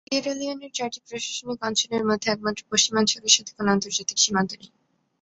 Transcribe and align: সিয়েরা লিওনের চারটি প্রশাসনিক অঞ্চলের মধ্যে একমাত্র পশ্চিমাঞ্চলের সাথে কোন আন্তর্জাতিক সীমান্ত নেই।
সিয়েরা 0.07 0.33
লিওনের 0.33 0.71
চারটি 0.73 0.99
প্রশাসনিক 1.01 1.59
অঞ্চলের 1.67 2.03
মধ্যে 2.09 2.27
একমাত্র 2.29 2.61
পশ্চিমাঞ্চলের 2.71 3.33
সাথে 3.35 3.51
কোন 3.57 3.67
আন্তর্জাতিক 3.69 4.17
সীমান্ত 4.19 4.51
নেই। 4.53 4.69